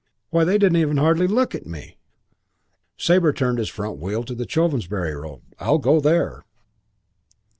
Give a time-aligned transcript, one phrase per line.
[0.31, 1.97] Why, they didn't hardly look at me."
[2.97, 5.43] Sabre turned his front wheel to the Chovensbury road.
[5.59, 6.43] "I'll go there."